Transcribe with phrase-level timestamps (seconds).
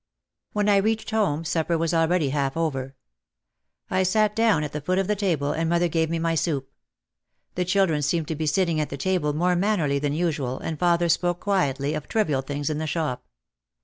[0.53, 2.95] When I reached home supper was already half over.
[3.91, 6.71] I sat down at the foot of the table and mother gave me my soup.
[7.53, 11.07] The children seemed to be sitting at the table more mannerly than usual and father
[11.07, 13.27] spoke quietly of trivial things in the shop.